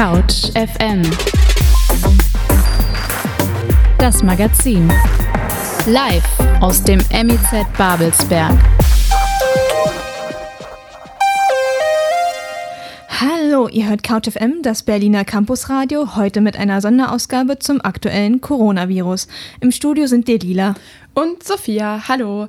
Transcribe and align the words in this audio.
Couch 0.00 0.48
FM 0.54 1.02
Das 3.98 4.22
Magazin 4.22 4.90
Live 5.84 6.24
aus 6.62 6.82
dem 6.82 7.00
MIZ 7.12 7.66
Babelsberg. 7.76 8.58
Hallo, 13.10 13.68
ihr 13.68 13.90
hört 13.90 14.02
CouchFM, 14.02 14.62
das 14.62 14.84
Berliner 14.84 15.26
Campusradio, 15.26 16.16
heute 16.16 16.40
mit 16.40 16.56
einer 16.56 16.80
Sonderausgabe 16.80 17.58
zum 17.58 17.82
aktuellen 17.82 18.40
Coronavirus. 18.40 19.28
Im 19.60 19.70
Studio 19.70 20.06
sind 20.06 20.26
Delila 20.26 20.76
und 21.12 21.42
Sophia. 21.42 22.08
Hallo. 22.08 22.48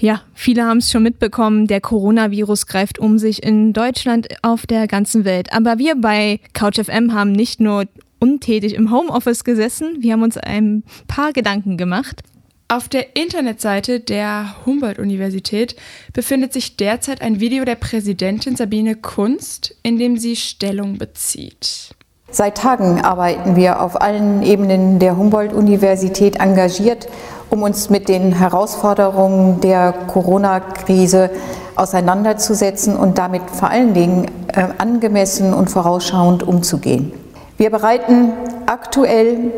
Ja, 0.00 0.22
viele 0.32 0.64
haben 0.64 0.78
es 0.78 0.90
schon 0.90 1.02
mitbekommen, 1.02 1.66
der 1.66 1.82
Coronavirus 1.82 2.66
greift 2.66 2.98
um 2.98 3.18
sich 3.18 3.42
in 3.42 3.74
Deutschland, 3.74 4.28
auf 4.40 4.66
der 4.66 4.86
ganzen 4.86 5.26
Welt. 5.26 5.52
Aber 5.52 5.76
wir 5.76 5.94
bei 5.94 6.40
CouchFM 6.54 7.12
haben 7.12 7.32
nicht 7.32 7.60
nur 7.60 7.84
untätig 8.18 8.74
im 8.74 8.90
Homeoffice 8.90 9.44
gesessen, 9.44 9.98
wir 10.00 10.14
haben 10.14 10.22
uns 10.22 10.38
ein 10.38 10.84
paar 11.06 11.34
Gedanken 11.34 11.76
gemacht. 11.76 12.22
Auf 12.68 12.88
der 12.88 13.14
Internetseite 13.14 14.00
der 14.00 14.54
Humboldt-Universität 14.64 15.76
befindet 16.14 16.54
sich 16.54 16.76
derzeit 16.76 17.20
ein 17.20 17.40
Video 17.40 17.66
der 17.66 17.74
Präsidentin 17.74 18.56
Sabine 18.56 18.94
Kunst, 18.94 19.76
in 19.82 19.98
dem 19.98 20.16
sie 20.16 20.36
Stellung 20.36 20.96
bezieht. 20.96 21.90
Seit 22.30 22.58
Tagen 22.58 23.00
arbeiten 23.00 23.56
wir 23.56 23.82
auf 23.82 24.00
allen 24.00 24.44
Ebenen 24.44 25.00
der 25.00 25.16
Humboldt-Universität 25.16 26.36
engagiert 26.36 27.08
um 27.50 27.62
uns 27.62 27.90
mit 27.90 28.08
den 28.08 28.32
Herausforderungen 28.32 29.60
der 29.60 29.92
Corona-Krise 29.92 31.30
auseinanderzusetzen 31.76 32.96
und 32.96 33.18
damit 33.18 33.42
vor 33.52 33.70
allen 33.70 33.92
Dingen 33.92 34.26
äh, 34.48 34.68
angemessen 34.78 35.52
und 35.52 35.68
vorausschauend 35.68 36.42
umzugehen. 36.42 37.12
Wir 37.56 37.70
bereiten 37.70 38.32
aktuell 38.66 39.52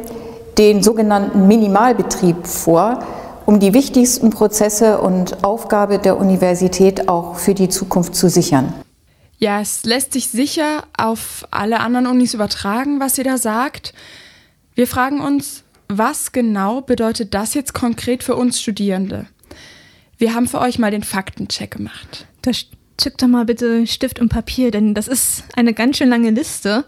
den 0.59 0.83
sogenannten 0.83 1.47
Minimalbetrieb 1.47 2.47
vor, 2.47 3.01
um 3.47 3.61
die 3.61 3.75
wichtigsten 3.75 4.31
Prozesse 4.31 5.01
und 5.01 5.45
Aufgabe 5.45 5.99
der 5.99 6.17
Universität 6.17 7.09
auch 7.09 7.37
für 7.37 7.55
die 7.55 7.69
Zukunft 7.69 8.15
zu 8.15 8.29
sichern. 8.29 8.73
Ja, 9.39 9.61
es 9.61 9.85
lässt 9.85 10.13
sich 10.13 10.29
sicher 10.29 10.85
auf 10.97 11.47
alle 11.51 11.81
anderen 11.81 12.07
Unis 12.07 12.35
übertragen, 12.35 13.01
was 13.01 13.17
sie 13.17 13.25
da 13.25 13.39
sagt. 13.39 13.93
Wir 14.75 14.87
fragen 14.87 15.21
uns, 15.21 15.65
was 15.99 16.33
genau 16.33 16.81
bedeutet 16.81 17.35
das 17.35 17.55
jetzt 17.55 17.73
konkret 17.73 18.23
für 18.23 18.37
uns 18.37 18.61
Studierende? 18.61 19.27
Wir 20.19 20.35
haben 20.35 20.49
für 20.49 20.61
euch 20.61 20.79
mal 20.79 20.91
den 20.91 21.03
Faktencheck 21.03 21.71
gemacht. 21.71 22.27
Da 22.43 22.53
zückt 22.97 23.23
doch 23.23 23.29
mal 23.29 23.45
bitte 23.45 23.87
Stift 23.87 24.21
und 24.21 24.29
Papier, 24.29 24.71
denn 24.71 24.95
das 24.95 25.09
ist 25.09 25.45
eine 25.57 25.75
ganz 25.75 25.99
schön 25.99 26.09
lange 26.09 26.31
Liste. 26.31 26.85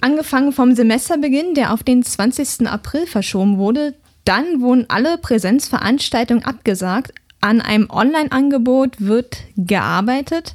Angefangen 0.00 0.52
vom 0.52 0.74
Semesterbeginn, 0.74 1.54
der 1.54 1.72
auf 1.72 1.82
den 1.82 2.02
20. 2.02 2.68
April 2.68 3.06
verschoben 3.06 3.58
wurde, 3.58 3.94
dann 4.24 4.60
wurden 4.60 4.86
alle 4.88 5.18
Präsenzveranstaltungen 5.18 6.44
abgesagt, 6.44 7.12
an 7.40 7.60
einem 7.60 7.88
Online-Angebot 7.88 8.96
wird 8.98 9.38
gearbeitet. 9.56 10.54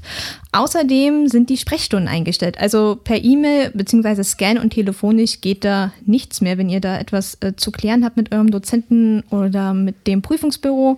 Außerdem 0.52 1.28
sind 1.28 1.50
die 1.50 1.58
Sprechstunden 1.58 2.09
eingestellt. 2.09 2.59
Also 2.59 3.00
per 3.02 3.23
E-Mail 3.23 3.72
bzw. 3.73 4.23
Scan 4.23 4.58
und 4.58 4.72
telefonisch 4.72 5.42
geht 5.42 5.64
da 5.64 5.94
nichts 6.06 6.42
mehr, 6.42 6.58
wenn 6.58 6.70
ihr 6.70 6.81
da 6.81 6.98
etwas 7.00 7.38
äh, 7.42 7.56
zu 7.56 7.72
klären 7.72 8.04
habt 8.04 8.17
mit 8.17 8.34
eurem 8.34 8.52
Dozenten 8.52 9.23
oder 9.30 9.73
mit 9.73 10.08
dem 10.08 10.22
Prüfungsbüro. 10.22 10.98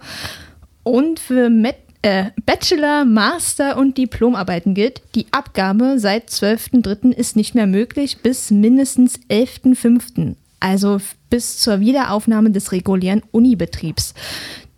Und 0.84 1.20
für 1.20 1.50
Met 1.50 1.78
äh, 2.02 2.26
Bachelor, 2.46 3.04
Master 3.04 3.78
und 3.78 3.98
Diplomarbeiten 3.98 4.76
gilt, 4.76 5.02
die 5.16 5.26
Abgabe 5.32 5.98
seit 5.98 6.30
12.03. 6.30 7.12
ist 7.12 7.36
nicht 7.36 7.56
mehr 7.56 7.66
möglich 7.66 8.18
bis 8.22 8.52
mindestens 8.52 9.20
11.05. 9.30 10.36
Also 10.60 11.00
bis 11.30 11.58
zur 11.58 11.80
Wiederaufnahme 11.80 12.52
des 12.52 12.72
regulären 12.72 13.24
Unibetriebs. 13.32 14.14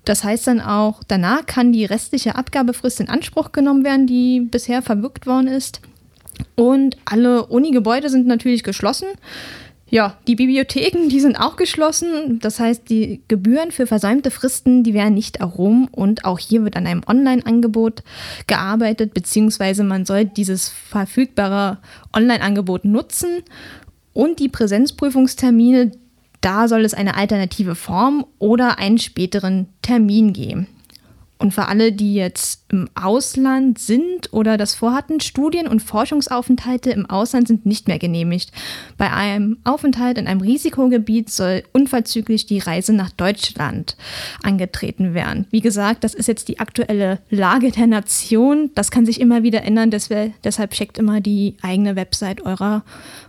Das 0.08 0.24
heißt 0.24 0.48
dann 0.48 0.62
auch, 0.62 1.02
danach 1.06 1.46
kann 1.46 1.74
die 1.74 1.84
restliche 1.84 2.36
Abgabefrist 2.36 3.02
in 3.02 3.10
Anspruch 3.10 3.52
genommen 3.52 3.84
werden, 3.84 4.08
die 4.08 4.40
bisher 4.40 4.82
verwirkt 4.82 5.28
worden 5.28 5.50
ist. 5.50 5.82
Und 6.56 6.96
alle 7.04 7.48
Uni-Gebäude 7.48 8.10
sind 8.10 8.26
natürlich 8.26 8.64
geschlossen. 8.64 9.08
Ja, 9.90 10.18
die 10.26 10.36
Bibliotheken, 10.36 11.10
die 11.10 11.20
sind 11.20 11.36
auch 11.36 11.58
geschlossen. 11.58 12.40
Das 12.40 12.62
heißt, 12.62 12.90
die 12.90 13.20
Gebühren 13.28 13.72
für 13.72 13.86
versäumte 13.86 14.32
Fristen, 14.32 14.82
die 14.84 14.94
werden 14.94 15.14
nicht 15.14 15.38
erhoben. 15.38 15.90
Und 15.90 16.24
auch 16.24 16.40
hier 16.40 16.64
wird 16.64 16.78
an 16.78 16.88
einem 16.88 17.02
Online-Angebot 17.06 18.02
gearbeitet, 18.48 19.14
beziehungsweise 19.14 19.84
man 19.84 20.06
soll 20.06 20.24
dieses 20.24 20.70
verfügbare 20.70 21.80
Online-Angebot 22.16 22.86
nutzen. 22.86 23.44
Und 24.14 24.40
die 24.40 24.48
Präsenzprüfungstermine, 24.48 25.92
da 26.42 26.68
soll 26.68 26.86
es 26.86 26.94
eine 26.94 27.16
alternative 27.16 27.76
Form 27.76 28.26
oder 28.40 28.80
einen 28.80 28.98
späteren 28.98 29.68
Termin 29.82 30.34
geben. 30.34 30.68
Und 31.40 31.54
für 31.54 31.68
alle, 31.68 31.92
die 31.92 32.16
jetzt 32.16 32.64
im 32.72 32.90
Ausland 32.96 33.78
sind 33.78 34.34
oder 34.34 34.58
das 34.58 34.74
vorhatten, 34.74 35.20
Studien- 35.20 35.68
und 35.68 35.84
Forschungsaufenthalte 35.84 36.90
im 36.90 37.06
Ausland 37.08 37.48
sind 37.48 37.66
nicht 37.66 37.88
mehr 37.88 38.00
genehmigt. 38.00 38.52
Bei 38.98 39.12
einem 39.12 39.58
Aufenthalt 39.64 40.18
in 40.18 40.26
einem 40.26 40.42
Risikogebiet 40.42 41.30
soll 41.30 41.64
unverzüglich 41.74 42.48
die 42.48 42.58
Reise 42.58 42.94
nach 42.94 43.12
Deutschland 43.12 43.98
angetreten 44.42 45.14
werden. 45.14 45.46
Wie 45.52 45.62
gesagt, 45.62 46.04
das 46.04 46.16
ist 46.16 46.28
jetzt 46.28 46.48
die 46.48 46.60
aktuelle 46.60 47.20
Lage 47.30 47.72
der 47.72 47.86
Nation. 47.86 48.72
Das 48.74 48.90
kann 48.90 49.06
sich 49.06 49.22
immer 49.22 49.44
wieder 49.44 49.62
ändern. 49.62 49.92
Deshalb 49.92 50.72
checkt 50.72 50.98
immer 50.98 51.22
die 51.22 51.56
eigene 51.62 51.96
Website 51.96 52.42
eurer 52.42 52.84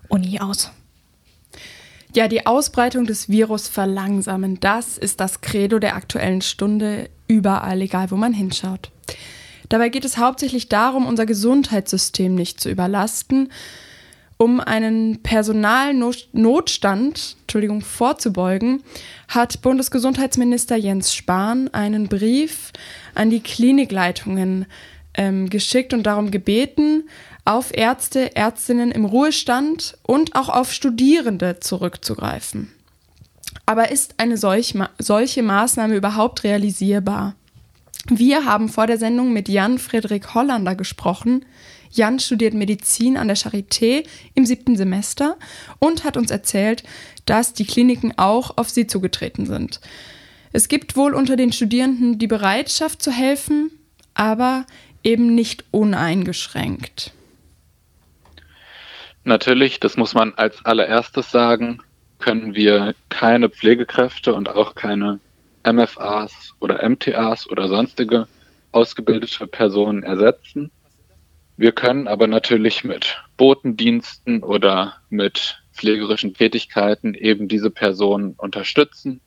Uni 0.08 0.40
aus. 0.40 0.70
Ja, 2.14 2.26
die 2.26 2.46
Ausbreitung 2.46 3.04
des 3.06 3.28
Virus 3.28 3.68
verlangsamen, 3.68 4.58
das 4.60 4.96
ist 4.96 5.20
das 5.20 5.42
Credo 5.42 5.78
der 5.78 5.94
aktuellen 5.94 6.40
Stunde 6.40 7.10
überall, 7.26 7.82
egal 7.82 8.10
wo 8.10 8.16
man 8.16 8.32
hinschaut. 8.32 8.90
Dabei 9.68 9.90
geht 9.90 10.06
es 10.06 10.16
hauptsächlich 10.16 10.68
darum, 10.68 11.06
unser 11.06 11.26
Gesundheitssystem 11.26 12.34
nicht 12.34 12.60
zu 12.60 12.70
überlasten, 12.70 13.50
um 14.38 14.60
einen 14.60 15.22
Personalnotstand 15.22 17.36
Entschuldigung, 17.40 17.82
vorzubeugen, 17.82 18.82
hat 19.26 19.62
Bundesgesundheitsminister 19.62 20.76
Jens 20.76 21.12
Spahn 21.14 21.68
einen 21.74 22.06
Brief 22.08 22.72
an 23.14 23.30
die 23.30 23.40
Klinikleitungen 23.40 24.66
ähm, 25.14 25.50
geschickt 25.50 25.92
und 25.92 26.04
darum 26.04 26.30
gebeten, 26.30 27.08
auf 27.48 27.74
Ärzte, 27.74 28.36
Ärztinnen 28.36 28.90
im 28.90 29.06
Ruhestand 29.06 29.96
und 30.02 30.34
auch 30.34 30.50
auf 30.50 30.70
Studierende 30.70 31.60
zurückzugreifen. 31.60 32.70
Aber 33.64 33.90
ist 33.90 34.16
eine 34.18 34.36
solch, 34.36 34.74
solche 34.98 35.42
Maßnahme 35.42 35.96
überhaupt 35.96 36.44
realisierbar? 36.44 37.36
Wir 38.10 38.44
haben 38.44 38.68
vor 38.68 38.86
der 38.86 38.98
Sendung 38.98 39.32
mit 39.32 39.48
Jan 39.48 39.78
Friedrich 39.78 40.34
Hollander 40.34 40.74
gesprochen. 40.74 41.46
Jan 41.90 42.20
studiert 42.20 42.52
Medizin 42.52 43.16
an 43.16 43.28
der 43.28 43.36
Charité 43.38 44.04
im 44.34 44.44
siebten 44.44 44.76
Semester 44.76 45.38
und 45.78 46.04
hat 46.04 46.18
uns 46.18 46.30
erzählt, 46.30 46.82
dass 47.24 47.54
die 47.54 47.64
Kliniken 47.64 48.12
auch 48.18 48.58
auf 48.58 48.68
sie 48.68 48.86
zugetreten 48.86 49.46
sind. 49.46 49.80
Es 50.52 50.68
gibt 50.68 50.96
wohl 50.96 51.14
unter 51.14 51.36
den 51.36 51.52
Studierenden 51.52 52.18
die 52.18 52.26
Bereitschaft 52.26 53.00
zu 53.00 53.10
helfen, 53.10 53.70
aber 54.12 54.66
eben 55.02 55.34
nicht 55.34 55.64
uneingeschränkt. 55.70 57.12
Natürlich, 59.24 59.80
das 59.80 59.96
muss 59.96 60.14
man 60.14 60.34
als 60.34 60.64
allererstes 60.64 61.30
sagen, 61.30 61.82
können 62.18 62.54
wir 62.54 62.94
keine 63.08 63.48
Pflegekräfte 63.48 64.34
und 64.34 64.48
auch 64.48 64.74
keine 64.74 65.20
MFAs 65.64 66.54
oder 66.60 66.88
MTAs 66.88 67.48
oder 67.48 67.68
sonstige 67.68 68.26
ausgebildete 68.72 69.46
Personen 69.46 70.02
ersetzen. 70.02 70.70
Wir 71.56 71.72
können 71.72 72.06
aber 72.06 72.26
natürlich 72.26 72.84
mit 72.84 73.22
Botendiensten 73.36 74.42
oder 74.42 74.94
mit 75.10 75.62
pflegerischen 75.72 76.34
Tätigkeiten 76.34 77.14
eben 77.14 77.48
diese 77.48 77.70
Personen 77.70 78.34
unterstützen 78.36 79.20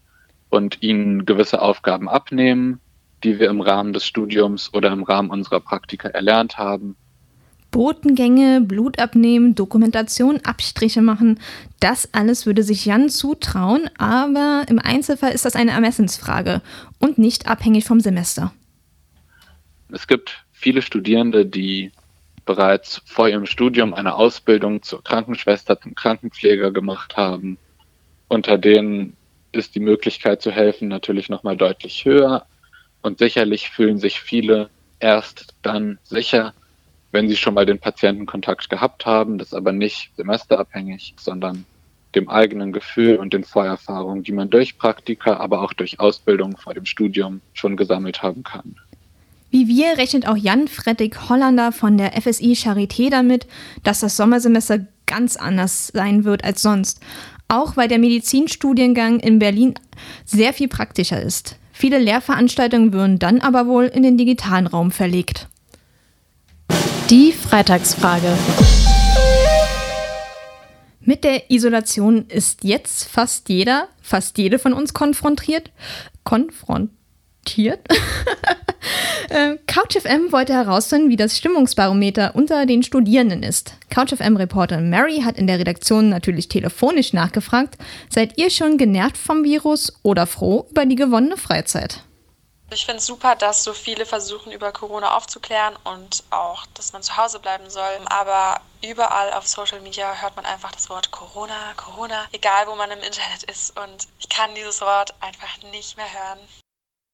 und 0.49 0.81
ihnen 0.81 1.25
gewisse 1.25 1.61
Aufgaben 1.61 2.09
abnehmen, 2.09 2.79
die 3.23 3.39
wir 3.39 3.49
im 3.49 3.61
Rahmen 3.61 3.93
des 3.93 4.05
Studiums 4.05 4.73
oder 4.73 4.91
im 4.91 5.03
Rahmen 5.03 5.29
unserer 5.29 5.59
Praktika 5.59 6.09
erlernt 6.09 6.57
haben 6.57 6.95
Botengänge, 7.71 8.61
Blut 8.61 8.99
abnehmen, 8.99 9.55
Dokumentation, 9.55 10.41
Abstriche 10.43 11.01
machen, 11.01 11.39
das 11.79 12.13
alles 12.13 12.45
würde 12.45 12.63
sich 12.63 12.85
Jan 12.85 13.09
zutrauen, 13.09 13.89
aber 13.97 14.65
im 14.67 14.77
Einzelfall 14.77 15.31
ist 15.31 15.45
das 15.45 15.55
eine 15.55 15.71
Ermessensfrage 15.71 16.61
und 16.99 17.17
nicht 17.17 17.47
abhängig 17.47 17.85
vom 17.85 18.01
Semester. 18.01 18.53
Es 19.91 20.07
gibt 20.07 20.45
viele 20.51 20.81
Studierende, 20.81 21.45
die 21.45 21.91
bereits 22.45 23.01
vor 23.05 23.29
ihrem 23.29 23.45
Studium 23.45 23.93
eine 23.93 24.15
Ausbildung 24.15 24.81
zur 24.83 25.03
Krankenschwester, 25.03 25.79
zum 25.79 25.95
Krankenpfleger 25.95 26.71
gemacht 26.71 27.15
haben. 27.15 27.57
Unter 28.27 28.57
denen 28.57 29.15
ist 29.51 29.75
die 29.75 29.79
Möglichkeit 29.79 30.41
zu 30.41 30.51
helfen 30.51 30.87
natürlich 30.87 31.29
nochmal 31.29 31.57
deutlich 31.57 32.05
höher 32.05 32.45
und 33.01 33.19
sicherlich 33.19 33.69
fühlen 33.69 33.97
sich 33.97 34.21
viele 34.21 34.69
erst 34.99 35.53
dann 35.61 35.99
sicher, 36.03 36.53
wenn 37.11 37.27
sie 37.27 37.35
schon 37.35 37.53
mal 37.53 37.65
den 37.65 37.79
Patientenkontakt 37.79 38.69
gehabt 38.69 39.05
haben, 39.05 39.37
das 39.37 39.53
aber 39.53 39.71
nicht 39.71 40.11
semesterabhängig, 40.15 41.13
sondern 41.17 41.65
dem 42.15 42.29
eigenen 42.29 42.73
Gefühl 42.73 43.15
und 43.17 43.33
den 43.33 43.43
Vorerfahrungen, 43.43 44.23
die 44.23 44.31
man 44.31 44.49
durch 44.49 44.77
Praktika, 44.77 45.37
aber 45.37 45.61
auch 45.61 45.73
durch 45.73 45.99
Ausbildung 45.99 46.57
vor 46.57 46.73
dem 46.73 46.85
Studium 46.85 47.41
schon 47.53 47.77
gesammelt 47.77 48.21
haben 48.21 48.43
kann. 48.43 48.75
Wie 49.49 49.67
wir 49.67 49.97
rechnet 49.97 50.27
auch 50.27 50.37
Jan 50.37 50.67
Fredrik 50.67 51.29
Hollander 51.29 51.71
von 51.71 51.97
der 51.97 52.13
FSI 52.21 52.53
Charité 52.53 53.09
damit, 53.09 53.47
dass 53.83 53.99
das 53.99 54.15
Sommersemester 54.15 54.85
ganz 55.07 55.35
anders 55.35 55.87
sein 55.87 56.23
wird 56.23 56.43
als 56.45 56.61
sonst. 56.61 57.01
Auch 57.49 57.75
weil 57.75 57.89
der 57.89 57.99
Medizinstudiengang 57.99 59.19
in 59.19 59.39
Berlin 59.39 59.73
sehr 60.23 60.53
viel 60.53 60.69
praktischer 60.69 61.21
ist. 61.21 61.57
Viele 61.73 61.99
Lehrveranstaltungen 61.99 62.93
würden 62.93 63.19
dann 63.19 63.41
aber 63.41 63.67
wohl 63.67 63.85
in 63.85 64.03
den 64.03 64.17
digitalen 64.17 64.67
Raum 64.67 64.89
verlegt. 64.91 65.49
Die 67.11 67.33
Freitagsfrage. 67.33 68.37
Mit 71.01 71.25
der 71.25 71.51
Isolation 71.51 72.25
ist 72.29 72.63
jetzt 72.63 73.03
fast 73.03 73.49
jeder, 73.49 73.89
fast 74.01 74.37
jede 74.37 74.57
von 74.59 74.71
uns 74.71 74.93
konfrontiert. 74.93 75.71
Konfrontiert? 76.23 77.81
Äh, 79.29 79.57
CouchFM 79.67 80.31
wollte 80.31 80.53
herausfinden, 80.53 81.09
wie 81.09 81.15
das 81.15 81.37
Stimmungsbarometer 81.37 82.35
unter 82.35 82.65
den 82.65 82.83
Studierenden 82.83 83.43
ist. 83.43 83.75
CouchFM-Reporterin 83.89 84.89
Mary 84.89 85.21
hat 85.21 85.37
in 85.37 85.47
der 85.47 85.59
Redaktion 85.59 86.09
natürlich 86.09 86.49
telefonisch 86.49 87.13
nachgefragt. 87.13 87.77
Seid 88.09 88.37
ihr 88.37 88.49
schon 88.49 88.77
genervt 88.77 89.17
vom 89.17 89.45
Virus 89.45 89.93
oder 90.01 90.25
froh 90.27 90.65
über 90.71 90.85
die 90.85 90.95
gewonnene 90.95 91.37
Freizeit? 91.37 92.03
Ich 92.73 92.85
finde 92.85 92.99
es 92.99 93.05
super, 93.05 93.35
dass 93.35 93.65
so 93.65 93.73
viele 93.73 94.05
versuchen, 94.05 94.53
über 94.53 94.71
Corona 94.71 95.17
aufzuklären 95.17 95.75
und 95.83 96.23
auch, 96.29 96.65
dass 96.73 96.93
man 96.93 97.03
zu 97.03 97.17
Hause 97.17 97.39
bleiben 97.39 97.69
soll. 97.69 97.99
Aber 98.05 98.61
überall 98.81 99.33
auf 99.33 99.45
Social 99.45 99.81
Media 99.81 100.15
hört 100.21 100.37
man 100.37 100.45
einfach 100.45 100.71
das 100.71 100.89
Wort 100.89 101.11
Corona, 101.11 101.73
Corona, 101.75 102.29
egal 102.31 102.67
wo 102.67 102.75
man 102.75 102.89
im 102.91 102.99
Internet 102.99 103.43
ist. 103.43 103.77
Und 103.77 104.07
ich 104.19 104.29
kann 104.29 104.55
dieses 104.55 104.79
Wort 104.79 105.13
einfach 105.19 105.57
nicht 105.71 105.97
mehr 105.97 106.13
hören. 106.13 106.39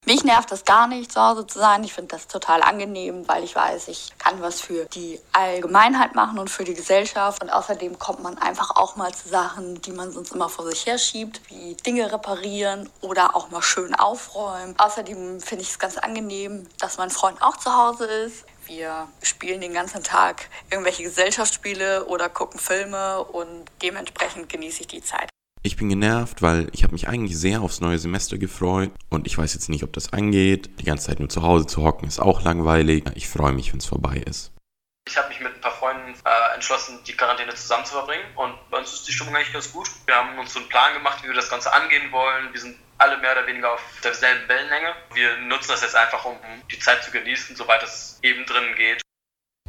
Mich 0.08 0.24
nervt 0.24 0.50
das 0.54 0.64
gar 0.64 0.88
nicht, 0.88 1.12
zu 1.12 1.22
Hause 1.22 1.46
zu 1.46 1.60
sein. 1.60 1.84
Ich 1.84 1.92
finde 1.92 2.16
das 2.16 2.30
total 2.30 2.64
angenehm, 2.64 3.28
weil 3.28 3.44
ich 3.44 3.54
weiß, 3.54 3.90
ich 3.90 4.18
kann 4.18 4.42
was 4.42 4.62
für 4.62 4.86
die 4.86 5.20
Allgemeinheit 5.34 6.16
machen 6.16 6.40
und 6.40 6.50
für 6.50 6.64
die 6.64 6.76
Gesellschaft. 6.76 7.44
Und 7.44 7.50
außerdem 7.50 8.00
kommt 8.00 8.24
man 8.24 8.38
einfach 8.38 8.78
auch 8.78 8.96
mal 8.96 9.14
zu 9.14 9.28
Sachen, 9.28 9.82
die 9.82 9.92
man 9.92 10.14
sonst 10.14 10.32
immer 10.32 10.48
vor 10.48 10.66
sich 10.66 10.86
her 10.86 10.98
schiebt, 10.98 11.42
wie 11.50 11.76
Dinge 11.76 12.10
reparieren 12.10 12.90
oder 13.02 13.36
auch 13.36 13.50
mal 13.50 13.62
schön 13.62 13.96
aufräumen. 13.96 14.76
Außerdem 14.78 15.42
finde 15.42 15.64
ich 15.64 15.72
es 15.72 15.78
ganz 15.78 15.98
angenehm, 15.98 16.70
dass 16.80 16.98
mein 16.98 17.10
Freund 17.10 17.42
auch 17.42 17.58
zu 17.58 17.76
Hause 17.76 18.06
ist. 18.06 18.46
Wir 18.66 19.10
spielen 19.22 19.60
den 19.60 19.74
ganzen 19.74 20.04
Tag 20.04 20.48
irgendwelche 20.70 21.04
Gesellschaftsspiele 21.04 22.06
oder 22.06 22.30
gucken 22.30 22.62
Filme 22.62 23.26
und 23.26 23.66
dementsprechend 23.82 24.48
genieße 24.48 24.82
ich 24.82 24.88
die 24.88 25.04
Zeit. 25.04 25.28
Ich 25.64 25.76
bin 25.76 25.90
genervt, 25.90 26.42
weil 26.42 26.70
ich 26.72 26.84
habe 26.84 26.94
mich 26.94 27.08
eigentlich 27.08 27.38
sehr 27.38 27.62
aufs 27.62 27.82
neue 27.82 27.98
Semester 27.98 28.38
gefreut 28.38 28.92
und 29.10 29.28
ich 29.28 29.38
weiß 29.38 29.54
jetzt 29.54 29.70
nicht, 29.70 29.84
ob 29.84 29.92
das 29.94 30.14
angeht. 30.14 30.70
Die 30.80 30.86
ganze 30.86 31.08
Zeit 31.08 31.20
nur 31.20 31.30
zu 31.30 31.42
Hause 31.42 31.66
zu 31.66 31.84
hocken 31.84 32.08
ist 32.08 32.20
auch 32.20 32.42
langweilig. 32.44 33.04
Ich 33.16 33.28
freue 33.28 33.52
mich, 33.54 33.74
wenn 33.74 33.80
es 33.80 33.86
vorbei 33.86 34.24
ist. 34.26 34.54
Ich 35.08 35.18
habe 35.18 35.30
mich 35.30 35.40
mit 35.40 35.56
ein 35.56 35.62
paar 35.62 35.72
Freunden 35.72 36.14
äh, 36.14 36.56
entschlossen, 36.56 37.00
die 37.08 37.14
Quarantäne 37.14 37.54
zusammen 37.56 37.86
zu 37.86 37.94
verbringen 37.94 38.26
und 38.36 38.54
bei 38.70 38.78
uns 38.78 38.94
ist 38.94 39.08
die 39.08 39.14
Stimmung 39.14 39.36
eigentlich 39.36 39.54
ganz 39.54 39.72
gut. 39.72 39.90
Wir 40.06 40.16
haben 40.16 40.38
uns 40.38 40.54
so 40.54 40.60
einen 40.60 40.70
Plan 40.70 40.94
gemacht, 40.94 41.24
wie 41.24 41.28
wir 41.28 41.36
das 41.36 41.50
Ganze 41.50 41.72
angehen 41.72 42.12
wollen. 42.12 42.52
Wir 42.52 42.60
sind 42.60 42.78
alle 42.98 43.18
mehr 43.18 43.32
oder 43.32 43.48
weniger 43.48 43.74
auf 43.74 43.82
derselben 44.04 44.48
Wellenlänge. 44.50 44.94
Wir 45.14 45.38
nutzen 45.38 45.70
das 45.70 45.82
jetzt 45.82 45.96
einfach, 45.96 46.26
um 46.26 46.38
die 46.72 46.80
Zeit 46.80 47.04
zu 47.04 47.12
genießen, 47.12 47.56
soweit 47.56 47.84
es 47.84 48.20
eben 48.22 48.46
drinnen 48.46 48.76
geht. 48.76 49.02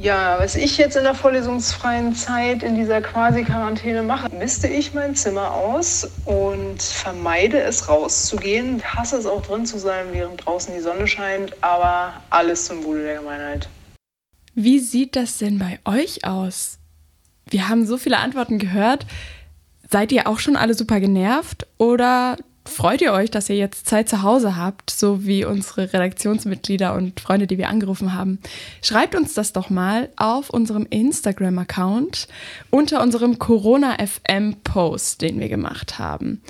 Ja, 0.01 0.37
was 0.39 0.55
ich 0.55 0.79
jetzt 0.79 0.97
in 0.97 1.03
der 1.03 1.17
vorlesungsfreien 1.17 2.15
Zeit 2.15 2.63
in 2.63 2.77
dieser 2.77 3.01
Quasi-Quarantäne 3.01 4.05
mache, 4.05 4.29
misste 4.33 4.69
ich 4.69 4.95
mein 4.95 5.17
Zimmer 5.17 5.51
aus 5.51 6.09
und 6.25 6.81
vermeide 6.81 7.61
es 7.61 7.89
rauszugehen. 7.89 8.77
Ich 8.79 8.95
hasse 8.95 9.17
es 9.17 9.27
auch 9.27 9.43
drin 9.43 9.67
zu 9.67 9.77
sein, 9.77 10.07
während 10.13 10.47
draußen 10.47 10.73
die 10.73 10.81
Sonne 10.81 11.09
scheint, 11.09 11.53
aber 11.65 12.13
alles 12.31 12.67
zum 12.67 12.85
Wohle 12.85 13.03
der 13.03 13.17
Gemeinheit. 13.17 13.69
Wie 14.55 14.79
sieht 14.79 15.17
das 15.17 15.39
denn 15.39 15.59
bei 15.59 15.81
euch 15.85 16.25
aus? 16.25 16.79
Wir 17.51 17.69
haben 17.69 17.85
so 17.85 17.97
viele 17.97 18.19
Antworten 18.19 18.61
gehört. 18.61 19.05
Seid 19.91 20.13
ihr 20.13 20.29
auch 20.29 20.39
schon 20.39 20.55
alle 20.55 20.75
super 20.75 21.01
genervt 21.01 21.67
oder 21.77 22.37
freut 22.69 23.01
ihr 23.01 23.13
euch, 23.13 23.31
dass 23.31 23.49
ihr 23.51 23.57
jetzt 23.57 23.87
Zeit 23.87 24.09
zu 24.09 24.23
Hause 24.23 24.57
habt, 24.57 24.91
so 24.91 25.25
wie 25.27 25.45
unsere 25.45 25.93
Redaktionsmitglieder 25.93 26.95
und 26.95 27.21
Freunde, 27.21 27.47
die 27.47 27.59
wir 27.59 27.69
angerufen 27.69 28.15
haben? 28.15 28.39
Schreibt 28.83 29.15
uns 29.15 29.35
das 29.35 29.53
doch 29.53 29.71
mal 29.71 30.09
auf 30.17 30.51
unserem 30.51 30.87
Instagram-Account 30.89 32.29
unter 32.71 33.03
unserem 33.03 33.39
Corona-FM-Post, 33.39 35.21
den 35.23 35.41
wir 35.41 35.49
gemacht 35.49 35.99
haben. 35.99 36.41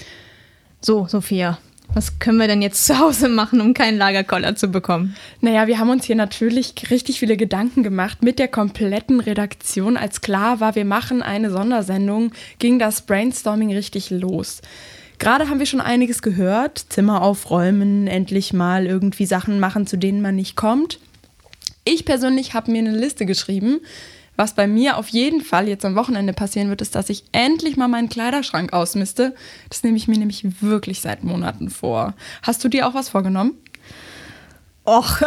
So, 0.80 1.06
Sophia, 1.08 1.58
was 1.94 2.18
können 2.18 2.38
wir 2.38 2.48
denn 2.48 2.62
jetzt 2.62 2.86
zu 2.86 2.98
Hause 2.98 3.28
machen, 3.28 3.60
um 3.60 3.72
keinen 3.72 3.96
Lagerkoller 3.96 4.54
zu 4.56 4.68
bekommen? 4.68 5.16
Naja, 5.40 5.66
wir 5.66 5.78
haben 5.78 5.90
uns 5.90 6.04
hier 6.04 6.16
natürlich 6.16 6.74
richtig 6.90 7.18
viele 7.18 7.36
Gedanken 7.36 7.82
gemacht 7.82 8.22
mit 8.22 8.38
der 8.38 8.48
kompletten 8.48 9.20
Redaktion. 9.20 9.96
Als 9.96 10.20
klar 10.20 10.60
war, 10.60 10.74
wir 10.74 10.84
machen 10.84 11.22
eine 11.22 11.50
Sondersendung, 11.50 12.32
ging 12.58 12.78
das 12.78 13.02
Brainstorming 13.02 13.72
richtig 13.72 14.10
los. 14.10 14.60
Gerade 15.18 15.48
haben 15.48 15.58
wir 15.58 15.66
schon 15.66 15.80
einiges 15.80 16.22
gehört. 16.22 16.86
Zimmer 16.90 17.22
aufräumen, 17.22 18.06
endlich 18.06 18.52
mal 18.52 18.86
irgendwie 18.86 19.26
Sachen 19.26 19.58
machen, 19.60 19.86
zu 19.86 19.96
denen 19.96 20.22
man 20.22 20.36
nicht 20.36 20.56
kommt. 20.56 21.00
Ich 21.84 22.04
persönlich 22.04 22.54
habe 22.54 22.70
mir 22.70 22.78
eine 22.78 22.96
Liste 22.96 23.26
geschrieben. 23.26 23.80
Was 24.36 24.54
bei 24.54 24.68
mir 24.68 24.98
auf 24.98 25.08
jeden 25.08 25.40
Fall 25.40 25.66
jetzt 25.66 25.84
am 25.84 25.96
Wochenende 25.96 26.32
passieren 26.32 26.68
wird, 26.68 26.80
ist, 26.80 26.94
dass 26.94 27.10
ich 27.10 27.24
endlich 27.32 27.76
mal 27.76 27.88
meinen 27.88 28.08
Kleiderschrank 28.08 28.72
ausmiste. 28.72 29.34
Das 29.68 29.82
nehme 29.82 29.96
ich 29.96 30.06
mir 30.06 30.16
nämlich 30.16 30.62
wirklich 30.62 31.00
seit 31.00 31.24
Monaten 31.24 31.70
vor. 31.70 32.14
Hast 32.42 32.62
du 32.62 32.68
dir 32.68 32.86
auch 32.86 32.94
was 32.94 33.08
vorgenommen? 33.08 33.54
Och, 34.86 35.22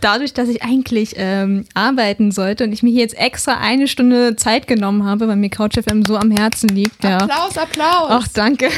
dadurch, 0.00 0.32
dass 0.32 0.48
ich 0.48 0.62
eigentlich 0.62 1.14
ähm, 1.16 1.64
arbeiten 1.74 2.30
sollte 2.32 2.64
und 2.64 2.72
ich 2.72 2.82
mir 2.82 2.90
hier 2.90 3.02
jetzt 3.02 3.18
extra 3.18 3.58
eine 3.58 3.88
Stunde 3.88 4.36
Zeit 4.36 4.66
genommen 4.66 5.04
habe, 5.04 5.28
weil 5.28 5.36
mir 5.36 5.50
CouchFM 5.50 6.04
so 6.06 6.16
am 6.16 6.30
Herzen 6.30 6.68
liegt. 6.68 7.02
Ja. 7.04 7.18
Applaus, 7.18 7.58
Applaus. 7.58 8.08
Ach, 8.08 8.28
danke. 8.28 8.68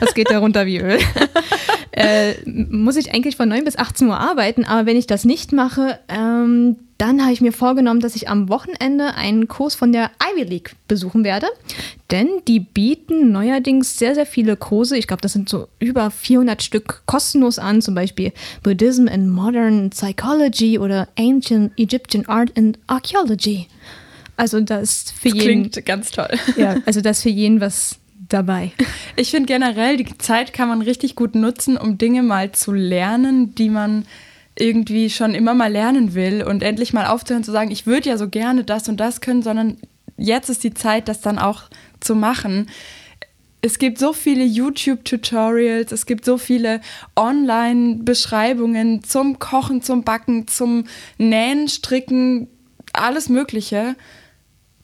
Das 0.00 0.14
geht 0.14 0.30
ja 0.30 0.38
runter 0.38 0.66
wie 0.66 0.78
Öl. 0.78 0.98
äh, 1.92 2.34
muss 2.46 2.96
ich 2.96 3.12
eigentlich 3.12 3.36
von 3.36 3.48
9 3.48 3.64
bis 3.64 3.76
18 3.76 4.08
Uhr 4.08 4.18
arbeiten, 4.18 4.64
aber 4.64 4.86
wenn 4.86 4.96
ich 4.96 5.06
das 5.06 5.24
nicht 5.24 5.52
mache, 5.52 5.98
ähm, 6.08 6.76
dann 7.00 7.22
habe 7.22 7.32
ich 7.32 7.40
mir 7.40 7.52
vorgenommen, 7.52 8.00
dass 8.00 8.14
ich 8.14 8.28
am 8.28 8.50
Wochenende 8.50 9.14
einen 9.14 9.48
Kurs 9.48 9.74
von 9.74 9.90
der 9.90 10.10
Ivy 10.22 10.42
League 10.42 10.76
besuchen 10.86 11.24
werde. 11.24 11.46
Denn 12.10 12.28
die 12.46 12.60
bieten 12.60 13.32
neuerdings 13.32 13.98
sehr, 13.98 14.14
sehr 14.14 14.26
viele 14.26 14.56
Kurse. 14.56 14.98
Ich 14.98 15.06
glaube, 15.06 15.22
das 15.22 15.32
sind 15.32 15.48
so 15.48 15.68
über 15.78 16.10
400 16.10 16.62
Stück 16.62 17.02
kostenlos 17.06 17.58
an. 17.58 17.80
Zum 17.80 17.94
Beispiel 17.94 18.32
Buddhism 18.62 19.08
and 19.08 19.30
Modern 19.30 19.88
Psychology 19.88 20.78
oder 20.78 21.08
Ancient 21.18 21.72
Egyptian 21.78 22.26
Art 22.26 22.52
and 22.58 22.78
Archaeology. 22.86 23.66
Also 24.36 24.60
das 24.60 24.82
ist 24.82 25.12
für 25.12 25.30
das 25.30 25.38
jeden. 25.38 25.70
Klingt 25.70 25.86
ganz 25.86 26.10
toll. 26.10 26.28
Ja, 26.58 26.76
also 26.86 27.00
das 27.00 27.22
für 27.22 27.30
jeden 27.30 27.62
was 27.62 27.96
dabei. 28.28 28.72
Ich 29.16 29.30
finde 29.30 29.46
generell, 29.46 29.96
die 29.96 30.18
Zeit 30.18 30.52
kann 30.52 30.68
man 30.68 30.82
richtig 30.82 31.14
gut 31.14 31.34
nutzen, 31.34 31.78
um 31.78 31.96
Dinge 31.96 32.22
mal 32.22 32.52
zu 32.52 32.72
lernen, 32.72 33.54
die 33.54 33.70
man 33.70 34.04
irgendwie 34.56 35.10
schon 35.10 35.34
immer 35.34 35.54
mal 35.54 35.72
lernen 35.72 36.14
will 36.14 36.42
und 36.42 36.62
endlich 36.62 36.92
mal 36.92 37.06
aufzuhören 37.06 37.44
zu 37.44 37.52
sagen, 37.52 37.70
ich 37.70 37.86
würde 37.86 38.08
ja 38.10 38.16
so 38.16 38.28
gerne 38.28 38.64
das 38.64 38.88
und 38.88 38.98
das 38.98 39.20
können, 39.20 39.42
sondern 39.42 39.78
jetzt 40.16 40.50
ist 40.50 40.64
die 40.64 40.74
Zeit, 40.74 41.08
das 41.08 41.20
dann 41.20 41.38
auch 41.38 41.64
zu 42.00 42.14
machen. 42.14 42.68
Es 43.62 43.78
gibt 43.78 43.98
so 43.98 44.12
viele 44.12 44.44
YouTube-Tutorials, 44.44 45.92
es 45.92 46.06
gibt 46.06 46.24
so 46.24 46.38
viele 46.38 46.80
Online-Beschreibungen 47.14 49.04
zum 49.04 49.38
Kochen, 49.38 49.82
zum 49.82 50.02
Backen, 50.02 50.48
zum 50.48 50.84
Nähen, 51.18 51.68
Stricken, 51.68 52.48
alles 52.92 53.28
Mögliche. 53.28 53.96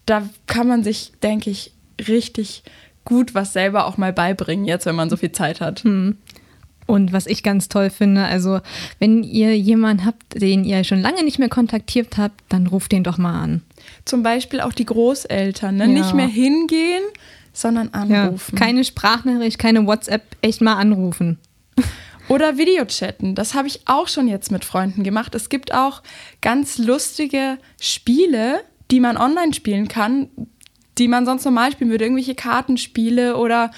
Da 0.04 0.28
kann 0.46 0.68
man 0.68 0.84
sich, 0.84 1.12
denke 1.22 1.50
ich, 1.50 1.72
richtig 2.06 2.64
gut 3.06 3.34
was 3.34 3.54
selber 3.54 3.86
auch 3.86 3.96
mal 3.96 4.12
beibringen, 4.12 4.66
jetzt, 4.66 4.84
wenn 4.84 4.96
man 4.96 5.08
so 5.08 5.16
viel 5.16 5.32
Zeit 5.32 5.62
hat. 5.62 5.84
Hm. 5.84 6.18
Und 6.86 7.12
was 7.12 7.26
ich 7.26 7.42
ganz 7.42 7.68
toll 7.68 7.90
finde, 7.90 8.24
also 8.24 8.60
wenn 9.00 9.24
ihr 9.24 9.56
jemanden 9.58 10.04
habt, 10.04 10.40
den 10.40 10.64
ihr 10.64 10.84
schon 10.84 11.00
lange 11.00 11.24
nicht 11.24 11.38
mehr 11.38 11.48
kontaktiert 11.48 12.16
habt, 12.16 12.40
dann 12.48 12.68
ruft 12.68 12.92
den 12.92 13.02
doch 13.02 13.18
mal 13.18 13.40
an. 13.40 13.62
Zum 14.04 14.22
Beispiel 14.22 14.60
auch 14.60 14.72
die 14.72 14.86
Großeltern, 14.86 15.76
ne? 15.76 15.84
Ja. 15.84 15.90
nicht 15.90 16.14
mehr 16.14 16.28
hingehen, 16.28 17.02
sondern 17.52 17.88
anrufen. 17.88 18.56
Ja, 18.56 18.64
keine 18.64 18.84
Sprachnachricht, 18.84 19.58
keine 19.58 19.86
WhatsApp, 19.86 20.22
echt 20.42 20.60
mal 20.60 20.74
anrufen. 20.74 21.38
Oder 22.28 22.58
Videochatten. 22.58 23.34
Das 23.34 23.54
habe 23.54 23.68
ich 23.68 23.80
auch 23.86 24.08
schon 24.08 24.28
jetzt 24.28 24.50
mit 24.50 24.64
Freunden 24.64 25.04
gemacht. 25.04 25.34
Es 25.34 25.48
gibt 25.48 25.72
auch 25.72 26.02
ganz 26.40 26.78
lustige 26.78 27.58
Spiele, 27.80 28.62
die 28.90 29.00
man 29.00 29.16
online 29.16 29.54
spielen 29.54 29.88
kann, 29.88 30.28
die 30.98 31.08
man 31.08 31.24
sonst 31.24 31.44
normal 31.44 31.72
spielen 31.72 31.90
würde. 31.90 32.04
Irgendwelche 32.04 32.34
Kartenspiele 32.34 33.36
oder 33.36 33.70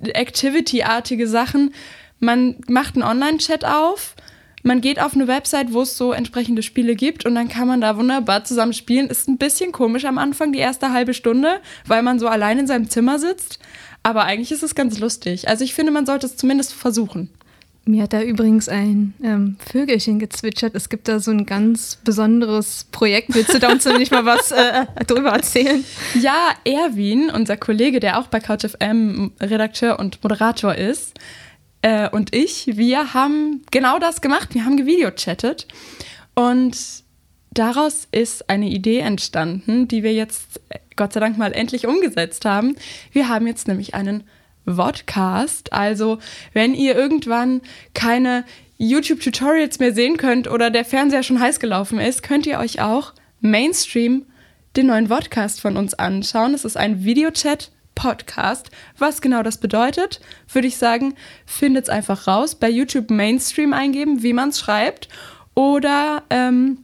Activity-artige 0.00 1.26
Sachen. 1.26 1.74
Man 2.20 2.56
macht 2.68 2.94
einen 2.94 3.04
Online-Chat 3.04 3.64
auf, 3.64 4.14
Man 4.62 4.80
geht 4.80 5.00
auf 5.00 5.14
eine 5.14 5.28
Website, 5.28 5.72
wo 5.72 5.82
es 5.82 5.96
so 5.96 6.12
entsprechende 6.12 6.62
Spiele 6.62 6.94
gibt 6.96 7.24
und 7.24 7.34
dann 7.34 7.48
kann 7.48 7.68
man 7.68 7.80
da 7.80 7.96
wunderbar 7.96 8.44
zusammen 8.44 8.72
spielen. 8.72 9.08
Ist 9.08 9.28
ein 9.28 9.38
bisschen 9.38 9.72
komisch 9.72 10.04
am 10.04 10.18
Anfang, 10.18 10.52
die 10.52 10.58
erste 10.58 10.92
halbe 10.92 11.14
Stunde, 11.14 11.60
weil 11.86 12.02
man 12.02 12.18
so 12.18 12.28
allein 12.28 12.58
in 12.58 12.66
seinem 12.66 12.90
Zimmer 12.90 13.18
sitzt. 13.18 13.60
Aber 14.02 14.24
eigentlich 14.24 14.52
ist 14.52 14.62
es 14.62 14.74
ganz 14.74 14.98
lustig. 14.98 15.48
Also 15.48 15.64
ich 15.64 15.74
finde, 15.74 15.92
man 15.92 16.06
sollte 16.06 16.26
es 16.26 16.36
zumindest 16.36 16.74
versuchen. 16.74 17.30
Mir 17.84 18.02
hat 18.02 18.12
da 18.12 18.20
übrigens 18.20 18.68
ein 18.68 19.14
ähm, 19.22 19.56
Vögelchen 19.70 20.18
gezwitschert. 20.18 20.74
Es 20.74 20.90
gibt 20.90 21.08
da 21.08 21.20
so 21.20 21.30
ein 21.30 21.46
ganz 21.46 21.96
besonderes 22.04 22.86
Projekt. 22.92 23.34
Willst 23.34 23.54
du 23.54 23.58
da 23.58 23.70
uns 23.70 23.86
nicht 23.86 24.12
mal 24.12 24.26
was 24.26 24.50
äh, 24.50 24.84
drüber 25.06 25.30
erzählen? 25.30 25.82
Ja, 26.20 26.50
Erwin, 26.64 27.30
unser 27.30 27.56
Kollege, 27.56 28.00
der 28.00 28.18
auch 28.18 28.26
bei 28.26 28.40
CouchFM 28.40 29.32
Redakteur 29.40 29.98
und 29.98 30.22
Moderator 30.22 30.74
ist, 30.74 31.14
äh, 31.82 32.08
und 32.08 32.34
ich, 32.34 32.76
wir 32.76 33.14
haben 33.14 33.62
genau 33.70 33.98
das 33.98 34.20
gemacht. 34.20 34.54
Wir 34.54 34.64
haben 34.64 34.76
gevideochattet. 34.76 35.68
Und 36.34 36.76
daraus 37.50 38.08
ist 38.10 38.48
eine 38.50 38.68
Idee 38.68 38.98
entstanden, 39.00 39.88
die 39.88 40.02
wir 40.02 40.12
jetzt 40.12 40.60
äh, 40.68 40.78
Gott 40.96 41.12
sei 41.12 41.20
Dank 41.20 41.38
mal 41.38 41.52
endlich 41.52 41.86
umgesetzt 41.86 42.44
haben. 42.44 42.76
Wir 43.12 43.28
haben 43.28 43.46
jetzt 43.46 43.68
nämlich 43.68 43.94
einen 43.94 44.24
Vodcast. 44.66 45.72
Also, 45.72 46.18
wenn 46.52 46.74
ihr 46.74 46.96
irgendwann 46.96 47.62
keine 47.94 48.44
YouTube-Tutorials 48.78 49.78
mehr 49.78 49.94
sehen 49.94 50.16
könnt 50.16 50.48
oder 50.48 50.70
der 50.70 50.84
Fernseher 50.84 51.22
schon 51.22 51.40
heiß 51.40 51.60
gelaufen 51.60 51.98
ist, 51.98 52.22
könnt 52.22 52.46
ihr 52.46 52.58
euch 52.58 52.80
auch 52.80 53.12
Mainstream 53.40 54.26
den 54.76 54.86
neuen 54.86 55.08
Vodcast 55.08 55.60
von 55.60 55.76
uns 55.76 55.94
anschauen. 55.94 56.54
Es 56.54 56.64
ist 56.64 56.76
ein 56.76 57.04
Videochat. 57.04 57.70
Podcast. 57.98 58.70
Was 58.96 59.20
genau 59.20 59.42
das 59.42 59.58
bedeutet, 59.58 60.20
würde 60.52 60.68
ich 60.68 60.76
sagen, 60.76 61.16
findet 61.46 61.86
es 61.86 61.90
einfach 61.90 62.28
raus. 62.28 62.54
Bei 62.54 62.70
YouTube 62.70 63.10
Mainstream 63.10 63.72
eingeben, 63.72 64.22
wie 64.22 64.32
man 64.32 64.50
es 64.50 64.60
schreibt. 64.60 65.08
Oder 65.54 66.22
ähm, 66.30 66.78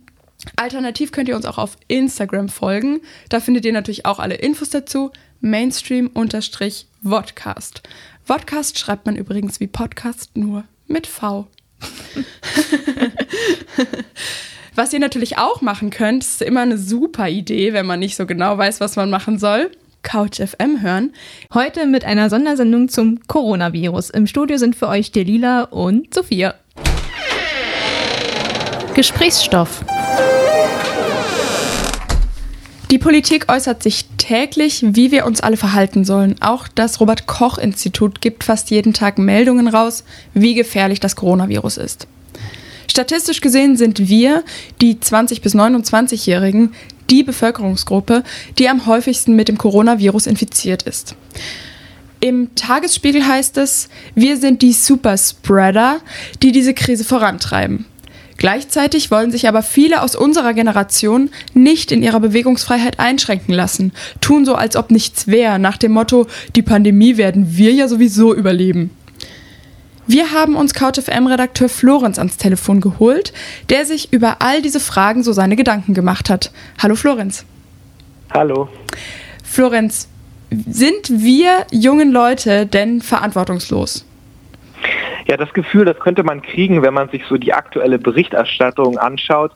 alternativ 0.56 1.12
könnt 1.12 1.28
ihr 1.28 1.36
uns 1.36 1.46
auch 1.46 1.58
auf 1.58 1.76
Instagram 1.86 2.48
folgen. 2.48 3.00
Da 3.28 3.38
findet 3.38 3.64
ihr 3.64 3.72
natürlich 3.72 4.06
auch 4.06 4.18
alle 4.18 4.34
Infos 4.34 4.70
dazu. 4.70 5.12
Mainstream-Vodcast. 5.40 7.82
Vodcast 8.24 8.80
schreibt 8.80 9.06
man 9.06 9.14
übrigens 9.14 9.60
wie 9.60 9.68
Podcast 9.68 10.36
nur 10.36 10.64
mit 10.88 11.06
V. 11.06 11.46
was 14.74 14.92
ihr 14.92 14.98
natürlich 14.98 15.38
auch 15.38 15.60
machen 15.60 15.90
könnt, 15.90 16.24
ist 16.24 16.42
immer 16.42 16.62
eine 16.62 16.76
super 16.76 17.28
Idee, 17.28 17.72
wenn 17.72 17.86
man 17.86 18.00
nicht 18.00 18.16
so 18.16 18.26
genau 18.26 18.58
weiß, 18.58 18.80
was 18.80 18.96
man 18.96 19.10
machen 19.10 19.38
soll. 19.38 19.70
Couch 20.04 20.40
FM 20.40 20.80
hören. 20.80 21.12
Heute 21.52 21.86
mit 21.86 22.04
einer 22.04 22.30
Sondersendung 22.30 22.88
zum 22.88 23.18
Coronavirus. 23.26 24.10
Im 24.10 24.28
Studio 24.28 24.58
sind 24.58 24.76
für 24.76 24.86
euch 24.86 25.10
Delila 25.10 25.64
und 25.64 26.14
Sophia. 26.14 26.54
Gesprächsstoff. 28.94 29.84
Die 32.92 32.98
Politik 32.98 33.50
äußert 33.50 33.82
sich 33.82 34.04
täglich, 34.18 34.84
wie 34.86 35.10
wir 35.10 35.26
uns 35.26 35.40
alle 35.40 35.56
verhalten 35.56 36.04
sollen. 36.04 36.36
Auch 36.40 36.68
das 36.68 37.00
Robert 37.00 37.26
Koch 37.26 37.58
Institut 37.58 38.20
gibt 38.20 38.44
fast 38.44 38.70
jeden 38.70 38.92
Tag 38.92 39.18
Meldungen 39.18 39.66
raus, 39.66 40.04
wie 40.32 40.54
gefährlich 40.54 41.00
das 41.00 41.16
Coronavirus 41.16 41.78
ist. 41.78 42.06
Statistisch 42.90 43.40
gesehen 43.40 43.76
sind 43.76 44.08
wir, 44.08 44.44
die 44.80 45.00
20 45.00 45.42
bis 45.42 45.54
29-Jährigen, 45.54 46.72
die 47.10 47.22
Bevölkerungsgruppe, 47.22 48.22
die 48.58 48.68
am 48.68 48.86
häufigsten 48.86 49.36
mit 49.36 49.48
dem 49.48 49.58
Coronavirus 49.58 50.26
infiziert 50.26 50.82
ist. 50.84 51.14
Im 52.20 52.54
Tagesspiegel 52.54 53.26
heißt 53.26 53.58
es, 53.58 53.88
wir 54.14 54.38
sind 54.38 54.62
die 54.62 54.72
Superspreader, 54.72 56.00
die 56.42 56.52
diese 56.52 56.72
Krise 56.72 57.04
vorantreiben. 57.04 57.84
Gleichzeitig 58.36 59.10
wollen 59.10 59.30
sich 59.30 59.46
aber 59.46 59.62
viele 59.62 60.02
aus 60.02 60.16
unserer 60.16 60.54
Generation 60.54 61.30
nicht 61.52 61.92
in 61.92 62.02
ihrer 62.02 62.20
Bewegungsfreiheit 62.20 62.98
einschränken 62.98 63.54
lassen, 63.54 63.92
tun 64.20 64.44
so, 64.44 64.54
als 64.54 64.76
ob 64.76 64.90
nichts 64.90 65.26
wäre, 65.26 65.58
nach 65.58 65.76
dem 65.76 65.92
Motto, 65.92 66.26
die 66.56 66.62
Pandemie 66.62 67.16
werden 67.16 67.56
wir 67.56 67.72
ja 67.72 67.88
sowieso 67.88 68.34
überleben. 68.34 68.90
Wir 70.06 70.32
haben 70.32 70.54
uns 70.54 70.74
CouchFM-Redakteur 70.74 71.68
Florenz 71.70 72.18
ans 72.18 72.36
Telefon 72.36 72.80
geholt, 72.82 73.32
der 73.70 73.86
sich 73.86 74.12
über 74.12 74.36
all 74.40 74.60
diese 74.60 74.80
Fragen 74.80 75.22
so 75.22 75.32
seine 75.32 75.56
Gedanken 75.56 75.94
gemacht 75.94 76.28
hat. 76.28 76.50
Hallo 76.82 76.94
Florenz. 76.94 77.46
Hallo. 78.32 78.68
Florenz, 79.42 80.08
sind 80.50 81.08
wir 81.08 81.66
jungen 81.70 82.12
Leute 82.12 82.66
denn 82.66 83.00
verantwortungslos? 83.00 84.04
Ja, 85.26 85.38
das 85.38 85.54
Gefühl, 85.54 85.86
das 85.86 85.98
könnte 85.98 86.22
man 86.22 86.42
kriegen, 86.42 86.82
wenn 86.82 86.92
man 86.92 87.08
sich 87.08 87.24
so 87.26 87.38
die 87.38 87.54
aktuelle 87.54 87.98
Berichterstattung 87.98 88.98
anschaut. 88.98 89.52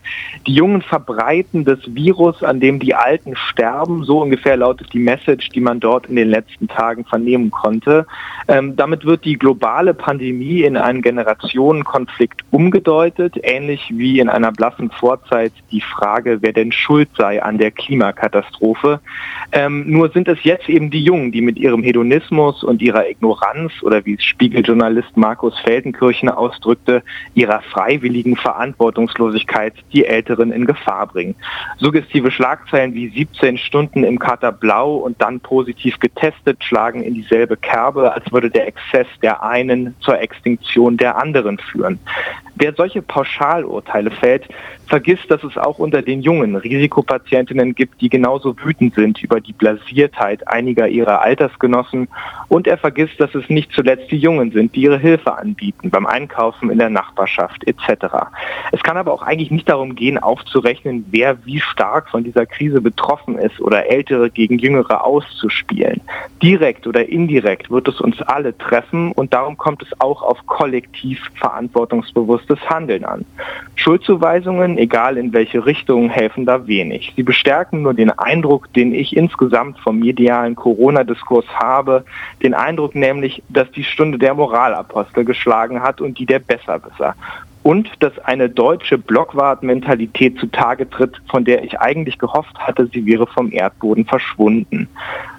Die 0.46 0.54
Jungen 0.54 0.80
verbreiten 0.80 1.66
das 1.66 1.78
Virus, 1.86 2.42
an 2.42 2.58
dem 2.58 2.78
die 2.78 2.94
Alten 2.94 3.36
sterben. 3.36 4.02
So 4.04 4.22
ungefähr 4.22 4.56
lautet 4.56 4.92
die 4.94 4.98
Message, 4.98 5.50
die 5.50 5.60
man 5.60 5.78
dort 5.78 6.06
in 6.06 6.16
den 6.16 6.28
letzten 6.28 6.68
Tagen 6.68 7.04
vernehmen 7.04 7.50
konnte. 7.50 8.06
Ähm, 8.48 8.76
damit 8.76 9.04
wird 9.04 9.26
die 9.26 9.38
globale 9.38 9.92
Pandemie 9.92 10.62
in 10.62 10.78
einen 10.78 11.02
Generationenkonflikt 11.02 12.44
umgedeutet, 12.50 13.34
ähnlich 13.42 13.92
wie 13.92 14.20
in 14.20 14.30
einer 14.30 14.52
blassen 14.52 14.90
Vorzeit 14.90 15.52
die 15.70 15.82
Frage, 15.82 16.38
wer 16.40 16.54
denn 16.54 16.72
schuld 16.72 17.10
sei 17.18 17.42
an 17.42 17.58
der 17.58 17.72
Klimakatastrophe. 17.72 19.00
Ähm, 19.52 19.84
nur 19.86 20.08
sind 20.10 20.28
es 20.28 20.42
jetzt 20.44 20.70
eben 20.70 20.90
die 20.90 21.04
Jungen, 21.04 21.30
die 21.30 21.42
mit 21.42 21.58
ihrem 21.58 21.82
Hedonismus 21.82 22.64
und 22.64 22.80
ihrer 22.80 23.06
Ignoranz 23.08 23.72
oder 23.82 24.04
wie 24.06 24.16
Spiegeljournalist 24.18 25.14
Markus 25.16 25.57
Feldenkirchen 25.64 26.28
ausdrückte, 26.28 27.02
ihrer 27.34 27.60
freiwilligen 27.62 28.36
Verantwortungslosigkeit 28.36 29.74
die 29.92 30.06
Älteren 30.06 30.52
in 30.52 30.66
Gefahr 30.66 31.06
bringen. 31.06 31.34
Suggestive 31.78 32.30
Schlagzeilen 32.30 32.94
wie 32.94 33.08
17 33.08 33.58
Stunden 33.58 34.04
im 34.04 34.18
Kater 34.18 34.52
Blau 34.52 34.96
und 34.96 35.20
dann 35.20 35.40
positiv 35.40 35.98
getestet 35.98 36.62
schlagen 36.64 37.02
in 37.02 37.14
dieselbe 37.14 37.56
Kerbe, 37.56 38.12
als 38.12 38.30
würde 38.32 38.50
der 38.50 38.66
Exzess 38.66 39.06
der 39.22 39.42
einen 39.42 39.94
zur 40.00 40.20
Extinktion 40.20 40.96
der 40.96 41.16
anderen 41.16 41.58
führen. 41.58 41.98
Wer 42.60 42.74
solche 42.74 43.02
Pauschalurteile 43.02 44.10
fällt, 44.10 44.48
vergisst, 44.88 45.30
dass 45.30 45.44
es 45.44 45.56
auch 45.56 45.78
unter 45.78 46.02
den 46.02 46.22
jungen 46.22 46.56
Risikopatientinnen 46.56 47.74
gibt, 47.74 48.00
die 48.00 48.08
genauso 48.08 48.56
wütend 48.58 48.94
sind 48.94 49.22
über 49.22 49.40
die 49.40 49.52
Blasiertheit 49.52 50.48
einiger 50.48 50.88
ihrer 50.88 51.20
Altersgenossen. 51.20 52.08
Und 52.48 52.66
er 52.66 52.78
vergisst, 52.78 53.20
dass 53.20 53.32
es 53.34 53.48
nicht 53.48 53.70
zuletzt 53.72 54.10
die 54.10 54.16
Jungen 54.16 54.50
sind, 54.50 54.74
die 54.74 54.82
ihre 54.82 54.98
Hilfe 54.98 55.38
anbieten 55.38 55.90
beim 55.90 56.06
Einkaufen 56.06 56.70
in 56.70 56.78
der 56.78 56.90
Nachbarschaft 56.90 57.64
etc. 57.66 58.06
Es 58.72 58.82
kann 58.82 58.96
aber 58.96 59.12
auch 59.12 59.22
eigentlich 59.22 59.52
nicht 59.52 59.68
darum 59.68 59.94
gehen, 59.94 60.18
aufzurechnen, 60.18 61.06
wer 61.10 61.44
wie 61.44 61.60
stark 61.60 62.10
von 62.10 62.24
dieser 62.24 62.46
Krise 62.46 62.80
betroffen 62.80 63.38
ist 63.38 63.60
oder 63.60 63.86
Ältere 63.86 64.30
gegen 64.30 64.58
Jüngere 64.58 65.04
auszuspielen. 65.04 66.00
Direkt 66.42 66.86
oder 66.86 67.08
indirekt 67.08 67.70
wird 67.70 67.86
es 67.86 68.00
uns 68.00 68.20
alle 68.22 68.56
treffen 68.56 69.12
und 69.12 69.32
darum 69.32 69.56
kommt 69.56 69.82
es 69.82 70.00
auch 70.00 70.22
auf 70.22 70.44
kollektiv 70.46 71.20
verantwortungsbewusstes 72.48 72.58
Handeln 72.68 73.04
an. 73.04 73.24
Schuldzuweisungen, 73.76 74.78
egal 74.78 75.16
in 75.16 75.32
welche 75.32 75.64
Richtung, 75.64 76.10
helfen 76.10 76.46
da 76.46 76.66
wenig. 76.66 77.12
Sie 77.16 77.22
bestärken 77.22 77.82
nur 77.82 77.94
den 77.94 78.10
Eindruck, 78.10 78.72
den 78.72 78.94
ich 78.94 79.16
insgesamt 79.16 79.78
vom 79.78 79.98
medialen 79.98 80.56
Corona-Diskurs 80.56 81.46
habe, 81.54 82.04
den 82.42 82.54
Eindruck 82.54 82.94
nämlich, 82.94 83.42
dass 83.48 83.70
die 83.72 83.84
Stunde 83.84 84.18
der 84.18 84.34
Moralapostel 84.34 85.24
geschlagen 85.24 85.82
hat 85.82 86.00
und 86.00 86.18
die 86.18 86.26
der 86.26 86.40
Besserwisser. 86.40 87.14
Und 87.64 87.90
dass 88.00 88.18
eine 88.20 88.48
deutsche 88.48 88.96
Blockwart-Mentalität 88.96 90.38
zutage 90.38 90.88
tritt, 90.88 91.20
von 91.28 91.44
der 91.44 91.64
ich 91.64 91.78
eigentlich 91.78 92.18
gehofft 92.18 92.56
hatte, 92.58 92.86
sie 92.86 93.04
wäre 93.04 93.26
vom 93.26 93.52
Erdboden 93.52 94.06
verschwunden. 94.06 94.88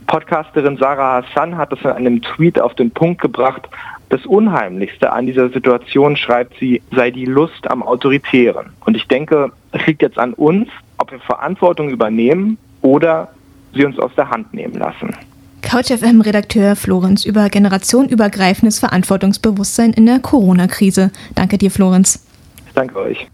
Podcasterin 0.06 0.78
Sarah 0.78 1.24
Hassan 1.24 1.58
hat 1.58 1.72
es 1.74 1.82
in 1.82 1.92
einem 1.92 2.22
Tweet 2.22 2.60
auf 2.60 2.76
den 2.76 2.92
Punkt 2.92 3.22
gebracht, 3.22 3.68
das 4.10 4.26
Unheimlichste 4.26 5.12
an 5.12 5.28
dieser 5.28 5.50
Situation, 5.50 6.18
schreibt 6.18 6.60
sie, 6.60 6.82
sei 6.92 7.12
die 7.12 7.26
Lust 7.26 7.70
am 7.70 7.84
Autoritären. 7.84 8.72
Und 8.86 8.96
ich 8.96 9.08
denke, 9.08 9.52
es 9.72 9.86
liegt 9.86 10.02
jetzt 10.02 10.18
an 10.18 10.34
uns, 10.34 10.68
ob 10.98 11.12
wir 11.12 11.20
Verantwortung 11.20 11.90
übernehmen 11.90 12.58
oder 12.82 13.30
sie 13.74 13.86
uns 13.86 14.00
aus 14.00 14.12
der 14.18 14.30
Hand 14.30 14.54
nehmen 14.54 14.74
lassen. 14.74 15.16
CouchFM-Redakteur 15.62 16.76
Florenz 16.76 17.26
über 17.26 17.50
generationenübergreifendes 17.50 18.80
Verantwortungsbewusstsein 18.80 19.94
in 19.94 20.06
der 20.06 20.20
Corona-Krise. 20.20 21.12
Danke 21.36 21.58
dir, 21.58 21.70
Florenz. 21.70 22.26
Danke 22.74 22.98
euch. 22.98 23.28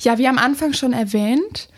Ja, 0.00 0.18
wie 0.18 0.26
am 0.26 0.38
Anfang 0.38 0.72
schon 0.72 0.92
erwähnt, 0.92 1.68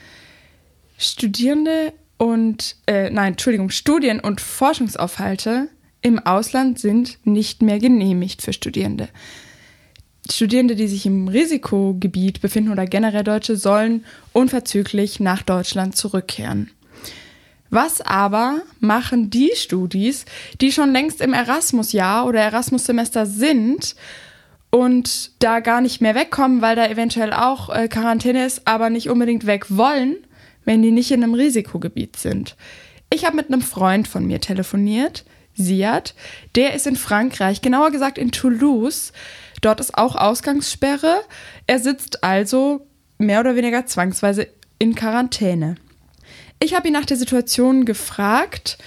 Studierende 0.96 1.92
und, 2.16 2.76
äh, 2.86 3.10
nein, 3.10 3.32
Entschuldigung, 3.32 3.70
Studien- 3.70 4.20
und 4.20 4.40
Forschungsaufhalte 4.40 5.68
im 6.02 6.18
Ausland 6.18 6.78
sind 6.78 7.18
nicht 7.24 7.62
mehr 7.62 7.78
genehmigt 7.78 8.42
für 8.42 8.52
Studierende. 8.52 9.08
Studierende, 10.30 10.76
die 10.76 10.88
sich 10.88 11.06
im 11.06 11.28
Risikogebiet 11.28 12.40
befinden 12.40 12.70
oder 12.70 12.86
generell 12.86 13.24
Deutsche, 13.24 13.56
sollen 13.56 14.04
unverzüglich 14.32 15.20
nach 15.20 15.42
Deutschland 15.42 15.96
zurückkehren. 15.96 16.70
Was 17.70 18.00
aber 18.00 18.62
machen 18.80 19.30
die 19.30 19.52
Studis, 19.54 20.24
die 20.60 20.72
schon 20.72 20.92
längst 20.92 21.20
im 21.20 21.32
Erasmus-Jahr 21.32 22.26
oder 22.26 22.40
Erasmus-Semester 22.40 23.26
sind 23.26 23.94
und 24.70 25.30
da 25.42 25.60
gar 25.60 25.80
nicht 25.80 26.00
mehr 26.00 26.14
wegkommen, 26.14 26.62
weil 26.62 26.76
da 26.76 26.88
eventuell 26.88 27.32
auch 27.32 27.70
äh, 27.70 27.88
Quarantäne 27.88 28.44
ist, 28.44 28.66
aber 28.66 28.90
nicht 28.90 29.08
unbedingt 29.08 29.46
weg 29.46 29.66
wollen, 29.68 30.16
wenn 30.64 30.82
die 30.82 30.90
nicht 30.90 31.10
in 31.10 31.22
einem 31.22 31.34
Risikogebiet 31.34 32.16
sind. 32.16 32.56
Ich 33.12 33.24
habe 33.24 33.36
mit 33.36 33.48
einem 33.48 33.62
Freund 33.62 34.06
von 34.06 34.26
mir 34.26 34.40
telefoniert, 34.40 35.24
Siad. 35.60 36.14
Der 36.54 36.74
ist 36.74 36.86
in 36.86 36.96
Frankreich, 36.96 37.60
genauer 37.60 37.90
gesagt 37.90 38.18
in 38.18 38.32
Toulouse. 38.32 39.12
Dort 39.60 39.80
ist 39.80 39.96
auch 39.96 40.16
Ausgangssperre. 40.16 41.20
Er 41.66 41.78
sitzt 41.78 42.24
also 42.24 42.86
mehr 43.18 43.40
oder 43.40 43.56
weniger 43.56 43.86
zwangsweise 43.86 44.48
in 44.78 44.94
Quarantäne. 44.94 45.76
Ich 46.58 46.74
habe 46.74 46.88
ihn 46.88 46.94
nach 46.94 47.06
der 47.06 47.16
Situation 47.16 47.84
gefragt, 47.84 48.78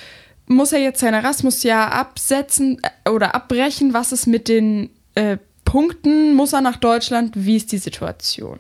muss 0.47 0.73
er 0.73 0.79
jetzt 0.79 0.99
sein 0.99 1.13
Erasmus-Jahr 1.13 1.91
absetzen 1.91 2.81
äh, 3.05 3.09
oder 3.09 3.35
abbrechen? 3.35 3.93
Was 3.93 4.11
ist 4.11 4.27
mit 4.27 4.47
den 4.47 4.89
äh, 5.15 5.37
Punkten? 5.65 6.35
Muss 6.35 6.53
er 6.53 6.61
nach 6.61 6.77
Deutschland? 6.77 7.33
Wie 7.35 7.55
ist 7.55 7.71
die 7.71 7.77
Situation? 7.77 8.59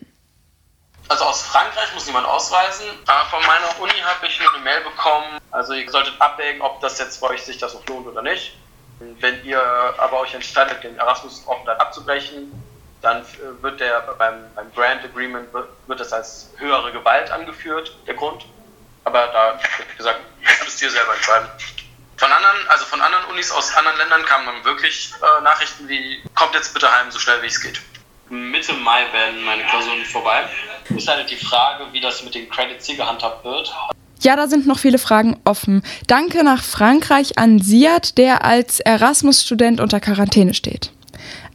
Also 1.09 1.25
aus 1.25 1.41
Frankreich 1.43 1.93
muss 1.93 2.05
niemand 2.05 2.27
ausreisen. 2.27 2.85
Aber 3.07 3.29
von 3.29 3.45
meiner 3.45 3.79
Uni 3.79 3.99
habe 4.03 4.25
ich 4.25 4.39
nur 4.39 4.53
eine 4.53 4.63
Mail 4.63 4.81
bekommen. 4.81 5.39
Also 5.51 5.73
ihr 5.73 5.89
solltet 5.89 6.19
abwägen, 6.19 6.61
ob 6.61 6.79
das 6.81 6.99
jetzt 6.99 7.21
bei 7.21 7.29
euch 7.29 7.43
sich 7.43 7.57
das 7.57 7.73
noch 7.73 7.85
lohnt 7.87 8.07
oder 8.07 8.21
nicht. 8.21 8.55
Wenn 8.99 9.43
ihr 9.43 9.61
aber 9.97 10.19
euch 10.21 10.33
entscheidet, 10.33 10.83
den 10.83 10.97
Erasmus-Aufenthalt 10.97 11.79
abzubrechen, 11.79 12.51
dann 13.01 13.21
äh, 13.21 13.61
wird 13.61 13.79
der 13.79 13.99
beim, 14.17 14.45
beim 14.55 14.73
Grant 14.73 15.03
Agreement 15.03 15.49
wird 15.53 15.99
das 15.99 16.13
als 16.13 16.49
höhere 16.57 16.91
Gewalt 16.91 17.29
angeführt, 17.31 17.95
der 18.07 18.13
Grund. 18.13 18.45
Aber 19.03 19.27
da, 19.27 19.59
wie 19.91 19.97
gesagt, 19.97 20.21
müsst 20.63 20.81
ihr 20.81 20.89
selber 20.89 21.13
entscheiden. 21.13 21.49
Von 22.17 22.31
anderen, 22.31 22.67
also 22.69 22.85
von 22.85 23.01
anderen 23.01 23.25
Unis 23.25 23.51
aus 23.51 23.75
anderen 23.75 23.97
Ländern 23.97 24.23
kamen 24.25 24.45
dann 24.45 24.63
wirklich 24.63 25.13
äh, 25.21 25.41
Nachrichten 25.43 25.89
wie, 25.89 26.23
kommt 26.35 26.55
jetzt 26.55 26.73
bitte 26.73 26.89
heim, 26.89 27.11
so 27.11 27.19
schnell 27.19 27.41
wie 27.41 27.47
es 27.47 27.59
geht. 27.59 27.81
Mitte 28.29 28.73
Mai 28.73 29.01
werden 29.11 29.43
meine 29.45 29.63
Klausuren 29.63 30.03
vorbei. 30.05 30.43
Ist 30.95 31.07
halt 31.07 31.29
die 31.29 31.35
Frage, 31.35 31.85
wie 31.91 31.99
das 31.99 32.23
mit 32.23 32.35
den 32.35 32.49
Credits 32.49 32.85
hier 32.85 32.97
gehandhabt 32.97 33.43
wird. 33.43 33.73
Ja, 34.21 34.35
da 34.37 34.47
sind 34.47 34.65
noch 34.65 34.79
viele 34.79 34.99
Fragen 34.99 35.37
offen. 35.43 35.83
Danke 36.07 36.43
nach 36.43 36.63
Frankreich 36.63 37.37
an 37.37 37.59
Siad, 37.59 38.17
der 38.17 38.45
als 38.45 38.79
Erasmus-Student 38.79 39.81
unter 39.81 39.99
Quarantäne 39.99 40.53
steht. 40.53 40.91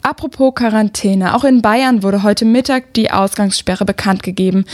Apropos 0.02 0.54
Quarantäne, 0.54 1.34
auch 1.34 1.44
in 1.44 1.62
Bayern 1.62 2.02
wurde 2.02 2.22
heute 2.22 2.44
Mittag 2.44 2.94
die 2.94 3.10
Ausgangssperre 3.10 3.84
bekannt 3.84 4.22
gegeben. 4.22 4.64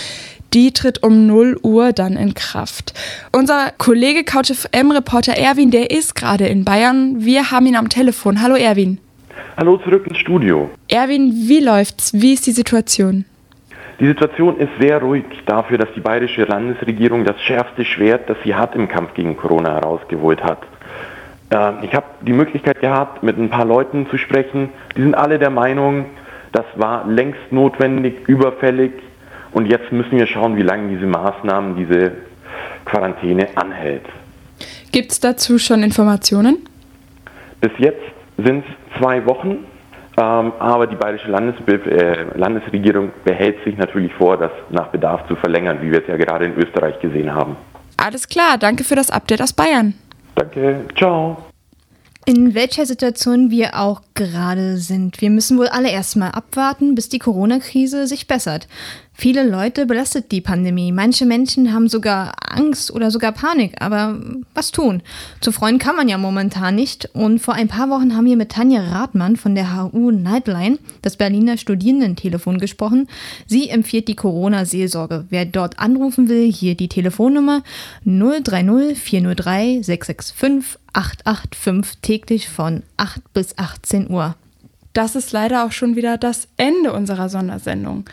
Die 0.53 0.73
tritt 0.73 1.03
um 1.03 1.27
0 1.27 1.59
Uhr 1.63 1.93
dann 1.93 2.17
in 2.17 2.35
Kraft. 2.35 2.95
Unser 3.33 3.73
Kollege 3.73 4.25
CouchFM-Reporter 4.25 5.33
Erwin, 5.33 5.71
der 5.71 5.91
ist 5.91 6.15
gerade 6.15 6.47
in 6.47 6.65
Bayern. 6.65 7.25
Wir 7.25 7.51
haben 7.51 7.67
ihn 7.67 7.77
am 7.77 7.89
Telefon. 7.89 8.41
Hallo 8.41 8.55
Erwin. 8.55 9.01
Hallo 9.57 9.77
zurück 9.79 10.07
ins 10.07 10.19
Studio. 10.19 10.71
Erwin, 10.89 11.33
wie 11.33 11.61
läuft's? 11.61 12.13
Wie 12.13 12.33
ist 12.33 12.47
die 12.47 12.53
Situation? 12.53 13.25
Die 14.01 14.07
Situation 14.07 14.59
ist 14.59 14.71
sehr 14.81 15.01
ruhig 15.01 15.25
dafür, 15.47 15.79
dass 15.79 15.89
die 15.95 16.01
bayerische 16.01 16.45
Landesregierung 16.45 17.25
das 17.25 17.41
schärfste 17.41 17.85
Schwert, 17.85 18.29
das 18.29 18.37
sie 18.43 18.55
hat 18.55 18.75
im 18.75 18.89
Kampf 18.89 19.15
gegen 19.15 19.37
Corona 19.37 19.75
herausgeholt 19.75 20.43
hat. 20.43 20.59
Ähm, 21.51 21.79
ich 21.83 21.95
habe 21.95 22.07
die 22.23 22.33
Möglichkeit 22.33 22.81
gehabt, 22.81 23.23
mit 23.23 23.39
ein 23.39 23.51
paar 23.51 23.65
Leuten 23.65 24.09
zu 24.11 24.19
sprechen. 24.19 24.71
Die 24.97 25.03
sind 25.03 25.15
alle 25.15 25.39
der 25.39 25.51
Meinung, 25.51 26.07
das 26.53 26.65
war 26.75 27.07
längst 27.07 27.51
notwendig, 27.51 28.29
überfällig 28.29 28.93
und 29.53 29.67
jetzt 29.67 29.93
müssen 29.93 30.19
wir 30.19 30.27
schauen, 30.27 30.57
wie 30.57 30.63
lange 30.63 30.89
diese 30.89 31.07
Maßnahmen, 31.07 31.77
diese 31.77 32.13
Quarantäne 32.85 33.49
anhält. 33.55 34.05
Gibt 34.91 35.13
es 35.13 35.21
dazu 35.21 35.59
schon 35.59 35.83
Informationen? 35.83 36.59
Bis 37.61 37.73
jetzt 37.79 38.03
sind 38.37 38.65
es 38.65 39.01
zwei 39.01 39.25
Wochen, 39.27 39.67
ähm, 40.17 40.53
aber 40.59 40.87
die 40.87 40.97
bayerische 40.97 41.29
Landes 41.29 41.57
äh, 41.67 42.25
Landesregierung 42.37 43.11
behält 43.25 43.63
sich 43.65 43.77
natürlich 43.77 44.13
vor, 44.15 44.37
das 44.37 44.53
nach 44.71 44.89
Bedarf 44.89 45.27
zu 45.29 45.37
verlängern, 45.37 45.79
wie 45.81 45.91
wir 45.91 46.03
es 46.03 46.07
ja 46.07 46.17
gerade 46.17 46.45
in 46.45 46.57
Österreich 46.57 47.01
gesehen 47.01 47.35
haben. 47.35 47.57
Alles 47.97 48.29
klar, 48.29 48.59
danke 48.59 48.85
für 48.85 48.97
das 48.97 49.11
Update 49.11 49.43
aus 49.43 49.53
Bayern. 49.53 49.95
Danke, 50.35 50.85
ciao. 50.97 51.37
In 52.27 52.55
welcher 52.55 52.87
Situation 52.87 53.51
wir 53.51 53.79
auch 53.79 54.01
gerade 54.15 54.79
sind. 54.79 55.21
Wir 55.21 55.29
müssen 55.29 55.59
wohl 55.59 55.69
alle 55.69 55.91
erstmal 55.91 56.31
abwarten, 56.31 56.95
bis 56.95 57.11
die 57.11 57.19
Corona-Krise 57.19 58.07
sich 58.07 58.27
bessert. 58.27 58.67
Viele 59.17 59.49
Leute 59.49 59.87
belastet 59.87 60.33
die 60.33 60.41
Pandemie. 60.41 60.91
Manche 60.91 61.25
Menschen 61.25 61.73
haben 61.73 61.89
sogar 61.89 62.35
Angst 62.51 62.93
oder 62.93 63.13
sogar 63.13 63.31
Panik. 63.31 63.81
Aber 63.81 64.21
was 64.55 64.73
tun? 64.73 65.03
Zu 65.41 65.53
freuen 65.53 65.79
kann 65.79 65.95
man 65.95 66.09
ja 66.09 66.19
momentan 66.19 66.75
nicht. 66.75 67.09
Und 67.15 67.39
vor 67.39 67.55
ein 67.55 67.69
paar 67.69 67.89
Wochen 67.91 68.17
haben 68.17 68.27
wir 68.27 68.37
mit 68.37 68.51
Tanja 68.51 68.83
Rathmann 68.83 69.37
von 69.37 69.55
der 69.55 69.77
HU 69.77 70.11
Nightline, 70.11 70.81
das 71.01 71.17
Berliner 71.17 71.57
Studierendentelefon, 71.59 72.59
gesprochen. 72.59 73.09
Sie 73.47 73.69
empfiehlt 73.69 74.09
die 74.09 74.17
Corona-Seelsorge. 74.17 75.27
Wer 75.31 75.45
dort 75.45 75.79
anrufen 75.79 76.29
will, 76.29 76.51
hier 76.53 76.75
die 76.75 76.89
Telefonnummer 76.89 77.63
030 78.05 78.99
403 78.99 79.81
665 79.83 80.81
885 80.93 81.99
täglich 82.03 82.49
von 82.49 82.83
8 82.97 83.33
bis 83.33 83.57
18 83.59 84.11
Uhr. 84.11 84.35
Das 84.93 85.15
ist 85.15 85.33
leider 85.33 85.65
auch 85.65 85.73
schon 85.73 85.95
wieder 85.95 86.19
das 86.19 86.49
Ende 86.57 86.93
unserer 86.93 87.29
Sondersendung 87.29 88.05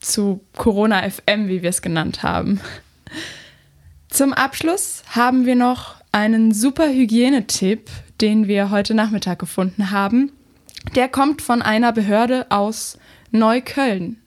zu 0.00 0.40
Corona 0.56 1.08
FM, 1.08 1.48
wie 1.48 1.62
wir 1.62 1.70
es 1.70 1.82
genannt 1.82 2.22
haben. 2.22 2.60
Zum 4.08 4.32
Abschluss 4.32 5.02
haben 5.10 5.46
wir 5.46 5.54
noch 5.54 5.96
einen 6.10 6.52
super 6.52 6.88
Hygienetipp, 6.88 7.88
den 8.20 8.48
wir 8.48 8.70
heute 8.70 8.94
Nachmittag 8.94 9.38
gefunden 9.38 9.90
haben. 9.90 10.32
Der 10.94 11.08
kommt 11.08 11.42
von 11.42 11.62
einer 11.62 11.92
Behörde 11.92 12.46
aus 12.50 12.98
Neukölln. 13.30 14.20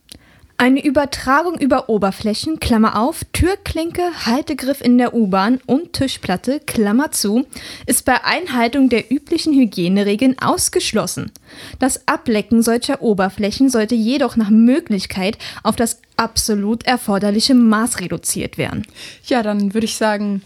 Eine 0.57 0.85
Übertragung 0.85 1.57
über 1.57 1.89
Oberflächen, 1.89 2.59
Klammer 2.59 2.97
auf, 2.97 3.25
Türklinke, 3.33 4.03
Haltegriff 4.25 4.81
in 4.81 4.97
der 4.97 5.13
U-Bahn 5.13 5.59
und 5.65 5.93
Tischplatte, 5.93 6.59
Klammer 6.59 7.11
zu, 7.11 7.45
ist 7.85 8.05
bei 8.05 8.23
Einhaltung 8.23 8.87
der 8.87 9.11
üblichen 9.11 9.53
Hygieneregeln 9.53 10.39
ausgeschlossen. 10.39 11.31
Das 11.79 12.07
Ablecken 12.07 12.61
solcher 12.61 13.01
Oberflächen 13.01 13.69
sollte 13.69 13.95
jedoch 13.95 14.35
nach 14.35 14.51
Möglichkeit 14.51 15.37
auf 15.63 15.75
das 15.75 15.99
absolut 16.17 16.85
erforderliche 16.85 17.55
Maß 17.55 17.99
reduziert 17.99 18.57
werden. 18.57 18.85
Ja, 19.25 19.43
dann 19.43 19.73
würde 19.73 19.85
ich 19.85 19.97
sagen, 19.97 20.43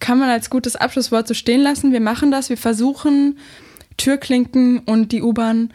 kann 0.00 0.18
man 0.18 0.30
als 0.30 0.50
gutes 0.50 0.76
Abschlusswort 0.76 1.28
so 1.28 1.34
stehen 1.34 1.60
lassen. 1.60 1.92
Wir 1.92 2.00
machen 2.00 2.30
das, 2.30 2.48
wir 2.48 2.58
versuchen 2.58 3.38
Türklinken 3.96 4.80
und 4.80 5.12
die 5.12 5.22
U-Bahn 5.22 5.72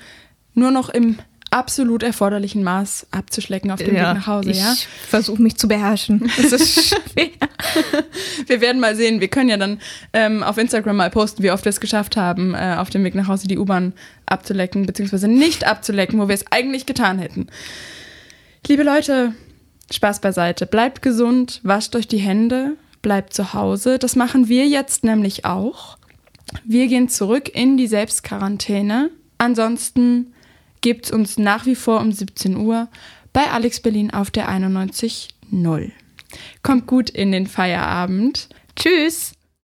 nur 0.53 0.71
noch 0.71 0.89
im 0.89 1.17
absolut 1.51 2.01
erforderlichen 2.01 2.63
Maß 2.63 3.07
abzuschlecken 3.11 3.71
auf 3.71 3.79
dem 3.79 3.95
ja, 3.95 4.09
Weg 4.09 4.19
nach 4.19 4.27
Hause, 4.27 4.51
ich 4.51 4.59
ja? 4.59 4.73
Versuche 5.07 5.41
mich 5.41 5.57
zu 5.57 5.67
beherrschen. 5.67 6.31
Es 6.37 6.51
ist 6.53 6.87
schwer. 6.89 7.27
wir 8.47 8.61
werden 8.61 8.79
mal 8.79 8.95
sehen. 8.95 9.19
Wir 9.19 9.27
können 9.27 9.49
ja 9.49 9.57
dann 9.57 9.79
ähm, 10.13 10.43
auf 10.43 10.57
Instagram 10.57 10.95
mal 10.95 11.09
posten, 11.11 11.43
wie 11.43 11.51
oft 11.51 11.65
wir 11.65 11.69
es 11.69 11.79
geschafft 11.79 12.17
haben, 12.17 12.55
äh, 12.55 12.77
auf 12.79 12.89
dem 12.89 13.03
Weg 13.03 13.15
nach 13.15 13.27
Hause 13.27 13.47
die 13.47 13.57
U-Bahn 13.57 13.93
abzulecken, 14.25 14.85
beziehungsweise 14.85 15.27
nicht 15.27 15.67
abzulecken, 15.67 16.19
wo 16.19 16.27
wir 16.27 16.35
es 16.35 16.51
eigentlich 16.51 16.85
getan 16.85 17.19
hätten. 17.19 17.47
Liebe 18.67 18.83
Leute, 18.83 19.33
Spaß 19.91 20.21
beiseite. 20.21 20.65
Bleibt 20.65 21.01
gesund, 21.01 21.59
wascht 21.63 21.95
euch 21.95 22.07
die 22.07 22.17
Hände, 22.17 22.77
bleibt 23.01 23.33
zu 23.33 23.53
Hause. 23.53 23.99
Das 23.99 24.15
machen 24.15 24.47
wir 24.47 24.67
jetzt 24.67 25.03
nämlich 25.03 25.45
auch. 25.45 25.97
Wir 26.63 26.87
gehen 26.87 27.09
zurück 27.09 27.53
in 27.53 27.77
die 27.77 27.87
Selbstquarantäne. 27.87 29.09
Ansonsten 29.37 30.33
gibt 30.81 31.05
es 31.05 31.11
uns 31.11 31.37
nach 31.37 31.65
wie 31.65 31.75
vor 31.75 31.99
um 32.01 32.11
17 32.11 32.57
Uhr 32.57 32.87
bei 33.33 33.49
Alex 33.49 33.79
Berlin 33.79 34.11
auf 34.11 34.31
der 34.31 34.49
91.0. 34.49 35.91
Kommt 36.63 36.87
gut 36.87 37.09
in 37.09 37.31
den 37.31 37.47
Feierabend. 37.47 38.49
Tschüss! 38.75 39.33